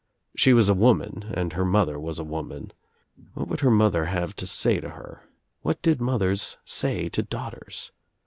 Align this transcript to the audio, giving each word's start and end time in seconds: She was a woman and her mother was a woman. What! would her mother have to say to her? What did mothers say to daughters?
She 0.35 0.53
was 0.53 0.67
a 0.67 0.73
woman 0.73 1.31
and 1.35 1.53
her 1.53 1.63
mother 1.63 1.99
was 1.99 2.17
a 2.17 2.23
woman. 2.23 2.71
What! 3.35 3.47
would 3.47 3.59
her 3.59 3.69
mother 3.69 4.05
have 4.05 4.35
to 4.37 4.47
say 4.47 4.79
to 4.79 4.89
her? 4.89 5.21
What 5.61 5.79
did 5.83 6.01
mothers 6.01 6.57
say 6.65 7.07
to 7.09 7.21
daughters? 7.21 7.91